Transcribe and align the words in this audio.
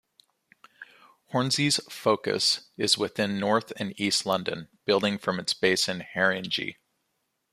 Hornsey's 1.27 1.77
focus 1.87 2.69
is 2.75 2.97
within 2.97 3.37
north 3.39 3.71
and 3.77 3.93
east 4.01 4.25
London, 4.25 4.67
building 4.83 5.19
from 5.19 5.39
its 5.39 5.53
base 5.53 5.87
in 5.87 5.99
Haringey. 5.99 6.77